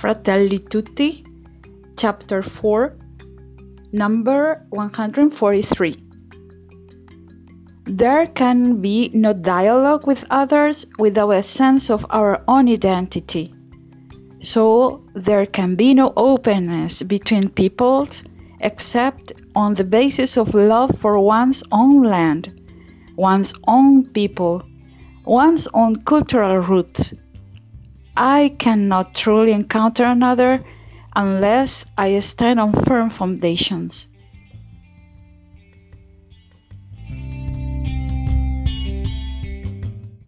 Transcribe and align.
Fratelli 0.00 0.60
Tutti, 0.60 1.24
Chapter 1.96 2.40
4, 2.40 2.96
Number 3.90 4.64
143. 4.70 5.96
There 7.86 8.28
can 8.28 8.80
be 8.80 9.10
no 9.12 9.32
dialogue 9.32 10.06
with 10.06 10.24
others 10.30 10.86
without 11.00 11.30
a 11.30 11.42
sense 11.42 11.90
of 11.90 12.06
our 12.10 12.44
own 12.46 12.68
identity. 12.68 13.52
So, 14.38 15.02
there 15.16 15.46
can 15.46 15.74
be 15.74 15.94
no 15.94 16.12
openness 16.16 17.02
between 17.02 17.48
peoples 17.48 18.22
except 18.60 19.32
on 19.56 19.74
the 19.74 19.82
basis 19.82 20.36
of 20.36 20.54
love 20.54 20.96
for 21.00 21.18
one's 21.18 21.64
own 21.72 22.04
land, 22.04 22.54
one's 23.16 23.52
own 23.66 24.06
people, 24.10 24.62
one's 25.24 25.66
own 25.74 25.96
cultural 26.04 26.58
roots. 26.58 27.14
I 28.20 28.56
cannot 28.58 29.14
truly 29.14 29.52
encounter 29.52 30.02
another 30.02 30.64
unless 31.14 31.84
I 31.96 32.18
stand 32.18 32.58
on 32.58 32.72
firm 32.72 33.10
foundations. 33.10 34.08